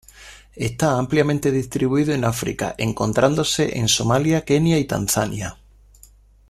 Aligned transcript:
Está 0.55 0.97
ampliamente 0.97 1.51
distribuido 1.51 2.11
en 2.11 2.23
África, 2.25 2.73
encontrándose 2.79 3.77
en 3.77 3.87
Somalia, 3.87 4.43
Kenia, 4.43 4.79
y 4.79 4.85
Tanzania. 4.85 5.57